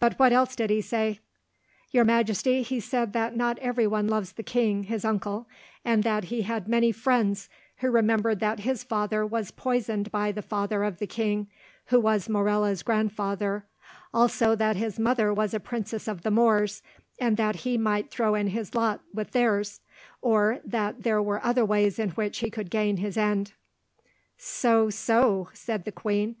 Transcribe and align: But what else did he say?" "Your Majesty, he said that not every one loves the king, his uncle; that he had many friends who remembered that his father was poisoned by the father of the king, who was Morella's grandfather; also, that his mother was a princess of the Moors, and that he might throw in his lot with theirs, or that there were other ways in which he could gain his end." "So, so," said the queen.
But 0.00 0.18
what 0.18 0.32
else 0.32 0.56
did 0.56 0.68
he 0.68 0.80
say?" 0.80 1.20
"Your 1.92 2.04
Majesty, 2.04 2.62
he 2.62 2.80
said 2.80 3.12
that 3.12 3.36
not 3.36 3.56
every 3.60 3.86
one 3.86 4.08
loves 4.08 4.32
the 4.32 4.42
king, 4.42 4.82
his 4.82 5.04
uncle; 5.04 5.46
that 5.84 6.24
he 6.24 6.42
had 6.42 6.66
many 6.66 6.90
friends 6.90 7.48
who 7.76 7.88
remembered 7.88 8.40
that 8.40 8.58
his 8.66 8.82
father 8.82 9.24
was 9.24 9.52
poisoned 9.52 10.10
by 10.10 10.32
the 10.32 10.42
father 10.42 10.82
of 10.82 10.98
the 10.98 11.06
king, 11.06 11.46
who 11.86 12.00
was 12.00 12.28
Morella's 12.28 12.82
grandfather; 12.82 13.64
also, 14.12 14.56
that 14.56 14.74
his 14.74 14.98
mother 14.98 15.32
was 15.32 15.54
a 15.54 15.60
princess 15.60 16.08
of 16.08 16.22
the 16.22 16.32
Moors, 16.32 16.82
and 17.20 17.36
that 17.36 17.54
he 17.60 17.78
might 17.78 18.10
throw 18.10 18.34
in 18.34 18.48
his 18.48 18.74
lot 18.74 19.00
with 19.14 19.30
theirs, 19.30 19.82
or 20.20 20.58
that 20.64 21.04
there 21.04 21.22
were 21.22 21.40
other 21.46 21.64
ways 21.64 22.00
in 22.00 22.08
which 22.10 22.38
he 22.40 22.50
could 22.50 22.70
gain 22.70 22.96
his 22.96 23.16
end." 23.16 23.52
"So, 24.36 24.90
so," 24.90 25.48
said 25.52 25.84
the 25.84 25.92
queen. 25.92 26.34